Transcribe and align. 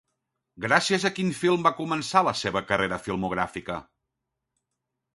Gràcies 0.63 1.05
a 1.09 1.11
quin 1.17 1.29
film 1.41 1.69
va 1.69 1.73
començar 1.81 2.25
la 2.31 2.35
seva 2.41 2.65
carrera 2.73 3.01
filmogràfica? 3.05 3.81